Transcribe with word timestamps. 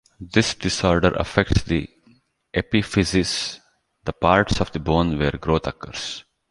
This 0.19 0.55
disorder 0.55 1.09
affects 1.13 1.61
the 1.61 1.87
epiphyses, 2.55 3.59
the 4.03 4.13
parts 4.13 4.59
of 4.59 4.71
the 4.71 4.79
bone 4.79 5.19
where 5.19 5.29
growth 5.33 5.67
occurs. 5.67 6.23